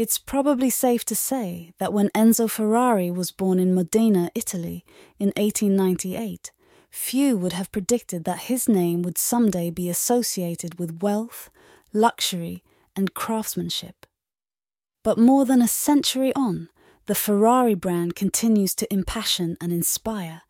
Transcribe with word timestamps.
It's 0.00 0.16
probably 0.16 0.70
safe 0.70 1.04
to 1.04 1.14
say 1.14 1.74
that 1.76 1.92
when 1.92 2.08
Enzo 2.14 2.48
Ferrari 2.48 3.10
was 3.10 3.30
born 3.30 3.58
in 3.58 3.74
Modena, 3.74 4.30
Italy, 4.34 4.82
in 5.18 5.26
1898, 5.36 6.52
few 6.88 7.36
would 7.36 7.52
have 7.52 7.70
predicted 7.70 8.24
that 8.24 8.48
his 8.48 8.66
name 8.66 9.02
would 9.02 9.18
someday 9.18 9.68
be 9.68 9.90
associated 9.90 10.78
with 10.78 11.02
wealth, 11.02 11.50
luxury, 11.92 12.64
and 12.96 13.12
craftsmanship. 13.12 14.06
But 15.04 15.18
more 15.18 15.44
than 15.44 15.60
a 15.60 15.68
century 15.68 16.32
on, 16.34 16.70
the 17.04 17.14
Ferrari 17.14 17.74
brand 17.74 18.14
continues 18.14 18.74
to 18.76 18.90
impassion 18.90 19.58
and 19.60 19.70
inspire, 19.70 20.44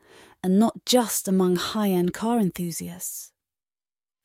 and 0.44 0.60
not 0.60 0.84
just 0.86 1.26
among 1.26 1.56
high 1.56 1.90
end 1.90 2.14
car 2.14 2.38
enthusiasts. 2.38 3.32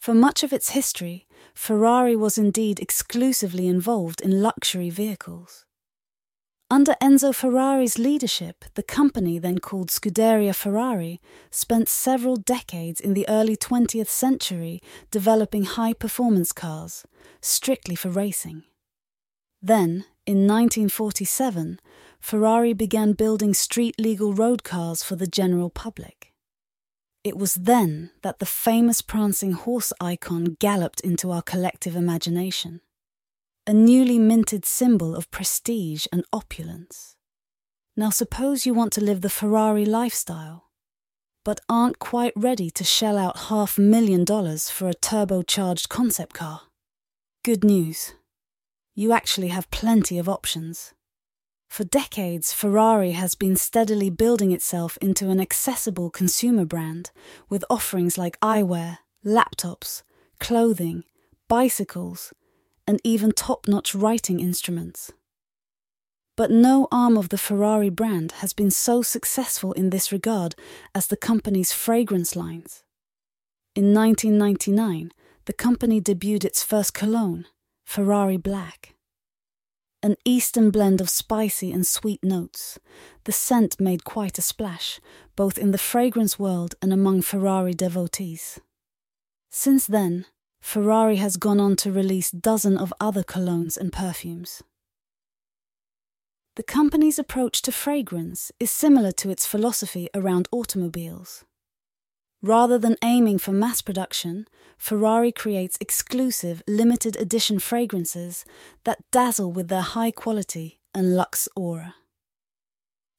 For 0.05 0.13
much 0.13 0.43
of 0.43 0.53
its 0.53 0.69
history, 0.69 1.25
Ferrari 1.55 2.15
was 2.15 2.37
indeed 2.37 2.79
exclusively 2.79 3.65
involved 3.67 4.21
in 4.21 4.43
luxury 4.43 4.91
vehicles. 4.91 5.65
Under 6.69 6.93
Enzo 7.01 7.33
Ferrari's 7.33 7.97
leadership, 7.97 8.65
the 8.75 8.83
company, 8.83 9.39
then 9.39 9.57
called 9.57 9.89
Scuderia 9.89 10.53
Ferrari, 10.53 11.19
spent 11.49 11.89
several 11.89 12.35
decades 12.35 13.01
in 13.01 13.15
the 13.15 13.27
early 13.27 13.57
20th 13.57 14.07
century 14.07 14.79
developing 15.09 15.63
high 15.63 15.93
performance 15.93 16.51
cars, 16.51 17.03
strictly 17.41 17.95
for 17.95 18.09
racing. 18.09 18.61
Then, 19.59 20.05
in 20.27 20.45
1947, 20.45 21.79
Ferrari 22.19 22.73
began 22.73 23.13
building 23.13 23.55
street 23.55 23.95
legal 23.97 24.35
road 24.35 24.63
cars 24.63 25.01
for 25.01 25.15
the 25.15 25.25
general 25.25 25.71
public. 25.71 26.34
It 27.25 27.39
was 27.39 27.55
then 27.55 28.11
that 28.21 28.37
the 28.37 28.45
famous 28.45 29.01
prancing 29.01 29.53
horse 29.53 29.91
icon 29.99 30.57
galloped 30.59 31.01
into 31.01 31.31
our 31.31 31.41
collective 31.41 31.95
imagination, 31.95 32.81
a 33.65 33.73
newly 33.73 34.19
minted 34.19 34.63
symbol 34.63 35.15
of 35.15 35.31
prestige 35.31 36.05
and 36.11 36.23
opulence. 36.31 37.15
Now, 37.97 38.11
suppose 38.11 38.67
you 38.67 38.75
want 38.75 38.93
to 38.93 39.01
live 39.01 39.21
the 39.21 39.31
Ferrari 39.31 39.85
lifestyle, 39.85 40.69
but 41.43 41.59
aren't 41.67 41.97
quite 41.97 42.33
ready 42.35 42.69
to 42.69 42.83
shell 42.83 43.17
out 43.17 43.49
half 43.49 43.79
a 43.79 43.81
million 43.81 44.23
dollars 44.23 44.69
for 44.69 44.87
a 44.87 44.93
turbocharged 44.93 45.89
concept 45.89 46.35
car. 46.35 46.61
Good 47.43 47.63
news. 47.63 48.13
You 48.93 49.13
actually 49.13 49.47
have 49.47 49.71
plenty 49.71 50.19
of 50.19 50.29
options. 50.29 50.93
For 51.67 51.83
decades, 51.83 52.53
Ferrari 52.53 53.11
has 53.11 53.35
been 53.35 53.55
steadily 53.55 54.09
building 54.09 54.51
itself 54.51 54.97
into 55.01 55.29
an 55.29 55.39
accessible 55.39 56.09
consumer 56.09 56.65
brand 56.65 57.11
with 57.49 57.65
offerings 57.69 58.17
like 58.17 58.39
eyewear, 58.39 58.99
laptops, 59.25 60.03
clothing, 60.39 61.03
bicycles, 61.47 62.33
and 62.87 63.01
even 63.03 63.31
top 63.31 63.67
notch 63.67 63.93
writing 63.93 64.39
instruments. 64.39 65.11
But 66.37 66.51
no 66.51 66.87
arm 66.91 67.17
of 67.17 67.29
the 67.29 67.37
Ferrari 67.37 67.89
brand 67.89 68.33
has 68.33 68.53
been 68.53 68.71
so 68.71 69.01
successful 69.01 69.71
in 69.73 69.89
this 69.89 70.11
regard 70.11 70.55
as 70.93 71.07
the 71.07 71.17
company's 71.17 71.71
fragrance 71.71 72.35
lines. 72.35 72.83
In 73.75 73.93
1999, 73.93 75.11
the 75.45 75.53
company 75.53 76.01
debuted 76.01 76.45
its 76.45 76.63
first 76.63 76.93
cologne, 76.93 77.45
Ferrari 77.85 78.37
Black 78.37 78.94
an 80.05 80.15
eastern 80.23 80.69
blend 80.69 81.01
of 81.01 81.09
spicy 81.09 81.71
and 81.71 81.85
sweet 81.85 82.23
notes. 82.23 82.77
The 83.23 83.31
scent 83.31 83.79
made 83.79 84.03
quite 84.03 84.37
a 84.37 84.41
splash, 84.43 84.99
both 85.35 85.57
in 85.57 85.71
the 85.71 85.79
fragrance 85.79 86.37
world 86.37 86.75
and 86.79 86.93
among 86.93 87.23
Ferrari 87.23 87.73
devotees. 87.73 88.59
Since 89.49 89.87
then, 89.87 90.27
Ferrari 90.61 91.15
has 91.15 91.37
gone 91.37 91.59
on 91.59 91.75
to 91.77 91.91
release 91.91 92.29
dozens 92.29 92.79
of 92.79 92.93
other 92.99 93.23
colognes 93.23 93.77
and 93.77 93.91
perfumes. 93.91 94.61
The 96.55 96.63
company's 96.63 97.17
approach 97.17 97.63
to 97.63 97.71
fragrance 97.71 98.51
is 98.59 98.69
similar 98.69 99.11
to 99.13 99.31
its 99.31 99.47
philosophy 99.47 100.07
around 100.13 100.47
automobiles. 100.51 101.45
Rather 102.45 102.77
than 102.77 102.95
aiming 103.01 103.39
for 103.39 103.51
mass 103.51 103.81
production, 103.81 104.47
Ferrari 104.77 105.31
creates 105.31 105.79
exclusive, 105.81 106.61
limited 106.67 107.15
edition 107.15 107.57
fragrances 107.57 108.45
that 108.83 108.99
dazzle 109.11 109.51
with 109.51 109.67
their 109.67 109.81
high 109.81 110.11
quality 110.11 110.79
and 110.93 111.15
luxe 111.15 111.49
aura. 111.55 111.95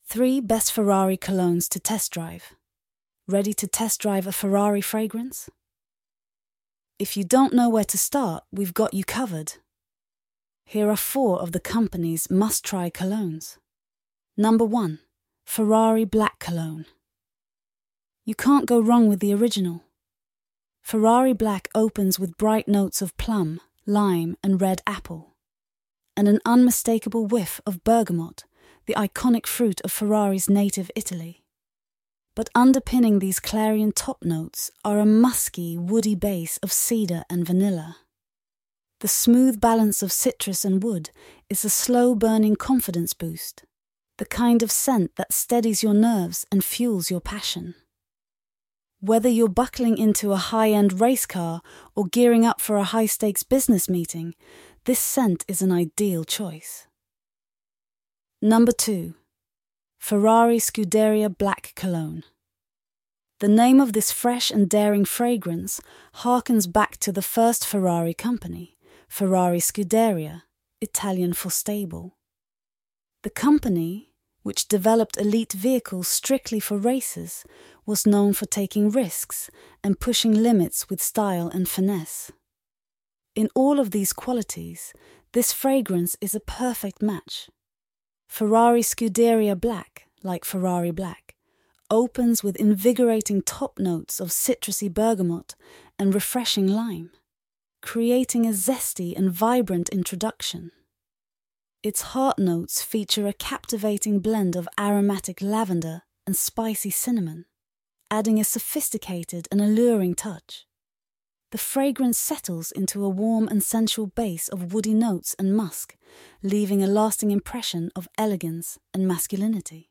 Three 0.05 0.41
best 0.41 0.71
Ferrari 0.71 1.17
colognes 1.17 1.69
to 1.71 1.81
test 1.81 2.13
drive. 2.13 2.55
Ready 3.27 3.53
to 3.55 3.67
test 3.67 4.01
drive 4.01 4.29
a 4.29 4.33
Ferrari 4.33 4.81
fragrance? 4.81 5.51
If 7.01 7.17
you 7.17 7.25
don't 7.25 7.53
know 7.53 7.69
where 7.69 7.91
to 7.93 7.99
start, 7.99 8.45
we've 8.53 8.75
got 8.75 8.95
you 8.95 9.03
covered. 9.03 9.55
Here 10.65 10.89
are 10.89 10.97
four 10.97 11.41
of 11.41 11.51
the 11.51 11.59
company's 11.59 12.31
must 12.31 12.65
try 12.65 12.91
colognes. 12.91 13.59
Number 14.37 14.65
one, 14.65 15.01
Ferrari 15.45 16.05
Black 16.05 16.39
Cologne. 16.39 16.87
You 18.27 18.35
can't 18.35 18.67
go 18.67 18.81
wrong 18.81 19.09
with 19.09 19.21
the 19.21 19.33
original. 19.33 19.85
Ferrari 20.83 21.33
Black 21.33 21.69
opens 21.77 22.19
with 22.19 22.37
bright 22.37 22.67
notes 22.67 23.01
of 23.01 23.17
plum, 23.17 23.61
lime, 23.87 24.37
and 24.43 24.61
red 24.61 24.83
apple, 24.85 25.37
and 26.17 26.27
an 26.27 26.41
unmistakable 26.45 27.27
whiff 27.27 27.61
of 27.65 27.85
bergamot, 27.85 28.43
the 28.87 28.95
iconic 28.95 29.47
fruit 29.47 29.81
of 29.83 29.93
Ferrari's 29.93 30.51
native 30.51 30.91
Italy. 30.97 31.45
But 32.35 32.51
underpinning 32.53 33.21
these 33.21 33.39
clarion 33.39 33.93
top 33.93 34.25
notes 34.25 34.73
are 34.85 34.99
a 34.99 35.07
musky, 35.07 35.79
woody 35.79 36.17
base 36.17 36.59
of 36.65 36.73
cedar 36.73 37.23
and 37.31 37.47
vanilla. 37.47 37.99
The 39.03 39.09
smooth 39.09 39.61
balance 39.61 40.03
of 40.03 40.11
citrus 40.11 40.65
and 40.65 40.83
wood 40.83 41.11
is 41.49 41.65
a 41.65 41.71
slow 41.71 42.17
burning 42.17 42.57
confidence 42.57 43.15
boost, 43.15 43.65
the 44.19 44.27
kind 44.27 44.65
of 44.65 44.73
scent 44.73 45.15
that 45.15 45.33
steadies 45.33 45.85
your 45.85 45.95
nerves 45.95 46.45
and 46.51 46.65
fuels 46.65 47.09
your 47.09 47.21
passion. 47.21 47.77
Whether 49.01 49.29
you're 49.29 49.49
buckling 49.49 49.99
into 49.99 50.33
a 50.33 50.37
high 50.37 50.71
end 50.71 51.01
race 51.01 51.27
car 51.27 51.61
or 51.95 52.07
gearing 52.07 52.47
up 52.47 52.61
for 52.61 52.77
a 52.77 52.85
high 52.85 53.07
stakes 53.07 53.43
business 53.43 53.89
meeting, 53.89 54.35
this 54.85 54.99
scent 54.99 55.45
is 55.47 55.61
an 55.61 55.71
ideal 55.71 56.25
choice. 56.25 56.87
Number 58.41 58.73
2. 58.73 59.15
Ferrari 59.99 60.59
Scuderia 60.59 61.29
Black 61.29 61.73
Cologne. 61.75 62.23
The 63.41 63.49
name 63.49 63.81
of 63.81 63.93
this 63.93 64.13
fresh 64.13 64.51
and 64.51 64.69
daring 64.69 65.05
fragrance 65.05 65.81
harkens 66.17 66.73
back 66.73 66.97
to 66.99 67.13
the 67.13 67.21
first 67.21 67.67
Ferrari 67.67 68.15
company, 68.15 68.79
Ferrari 69.09 69.59
Scuderia, 69.59 70.45
Italian 70.81 71.35
for 71.35 71.51
stable. 71.51 72.17
The 73.25 73.31
company, 73.31 74.13
which 74.43 74.69
developed 74.69 75.19
elite 75.19 75.53
vehicles 75.53 76.09
strictly 76.09 76.61
for 76.61 76.79
races, 76.79 77.45
was 77.87 78.07
known 78.07 78.33
for 78.33 78.47
taking 78.47 78.91
risks 78.91 79.49
and 79.83 80.01
pushing 80.01 80.35
limits 80.35 80.91
with 80.91 81.01
style 81.01 81.49
and 81.49 81.69
finesse. 81.69 82.33
In 83.37 83.49
all 83.55 83.79
of 83.79 83.93
these 83.93 84.13
qualities, 84.13 84.93
this 85.33 85.53
fragrance 85.53 86.17
is 86.21 86.35
a 86.35 86.41
perfect 86.41 87.01
match. 87.01 87.49
Ferrari 88.29 88.83
Scuderia 88.83 89.59
Black, 89.59 90.09
like 90.23 90.45
Ferrari 90.45 90.91
Black, 90.91 91.37
opens 91.91 92.43
with 92.43 92.57
invigorating 92.57 93.41
top 93.43 93.79
notes 93.79 94.19
of 94.19 94.31
citrusy 94.31 94.93
bergamot 94.93 95.55
and 95.99 96.13
refreshing 96.13 96.67
lime, 96.67 97.11
creating 97.83 98.47
a 98.47 98.51
zesty 98.51 99.17
and 99.17 99.31
vibrant 99.31 99.89
introduction. 99.91 100.73
Its 101.83 102.03
heart 102.03 102.39
notes 102.39 102.83
feature 102.83 103.29
a 103.29 103.33
captivating 103.33 104.19
blend 104.19 104.57
of 104.57 104.69
aromatic 104.81 105.41
lavender 105.41 106.03
and 106.27 106.35
spicy 106.35 106.91
cinnamon 106.91 107.45
adding 108.11 108.39
a 108.39 108.45
sophisticated 108.45 109.49
and 109.51 109.61
alluring 109.61 110.15
touch. 110.15 110.67
The 111.53 111.59
fragrance 111.59 112.19
settles 112.19 112.73
into 112.73 113.05
a 113.05 113.09
warm 113.09 113.49
and 113.49 113.63
sensual 113.63 114.07
base 114.09 114.49
of 114.49 114.73
woody 114.75 114.95
notes 114.95 115.35
and 115.39 115.57
musk, 115.57 115.97
leaving 116.43 116.83
a 116.83 116.89
lasting 116.89 117.31
impression 117.31 117.91
of 117.95 118.09
elegance 118.19 118.79
and 118.93 119.07
masculinity. 119.07 119.91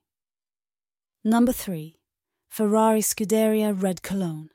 Number 1.24 1.52
3. 1.52 1.98
Ferrari 2.50 3.02
Scuderia 3.02 3.74
Red 3.74 4.02
Cologne. 4.02 4.50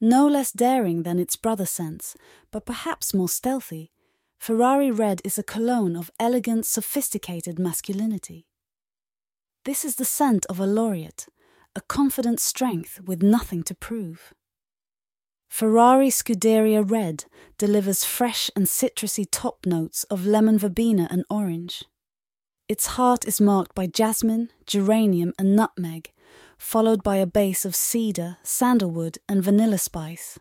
No 0.00 0.26
less 0.26 0.50
daring 0.50 1.04
than 1.04 1.18
its 1.18 1.36
brother 1.36 1.66
scents, 1.66 2.16
but 2.50 2.66
perhaps 2.66 3.14
more 3.14 3.28
stealthy, 3.28 3.92
Ferrari 4.38 4.90
Red 4.90 5.20
is 5.24 5.38
a 5.38 5.44
cologne 5.44 5.94
of 5.94 6.10
elegant, 6.18 6.66
sophisticated 6.66 7.60
masculinity. 7.60 8.48
This 9.64 9.84
is 9.84 9.94
the 9.94 10.04
scent 10.04 10.44
of 10.46 10.58
a 10.58 10.66
laureate, 10.66 11.28
a 11.74 11.80
confident 11.80 12.40
strength 12.40 13.00
with 13.04 13.22
nothing 13.22 13.62
to 13.62 13.74
prove. 13.74 14.32
Ferrari 15.48 16.08
Scuderia 16.08 16.82
Red 16.82 17.26
delivers 17.58 18.04
fresh 18.04 18.50
and 18.56 18.66
citrusy 18.66 19.26
top 19.30 19.66
notes 19.66 20.04
of 20.04 20.26
lemon 20.26 20.58
verbena 20.58 21.08
and 21.10 21.24
orange. 21.28 21.84
Its 22.68 22.86
heart 22.96 23.26
is 23.26 23.40
marked 23.40 23.74
by 23.74 23.86
jasmine, 23.86 24.48
geranium, 24.66 25.34
and 25.38 25.54
nutmeg, 25.54 26.10
followed 26.56 27.02
by 27.02 27.16
a 27.16 27.26
base 27.26 27.64
of 27.64 27.74
cedar, 27.74 28.38
sandalwood, 28.42 29.18
and 29.28 29.42
vanilla 29.42 29.76
spice. 29.76 30.38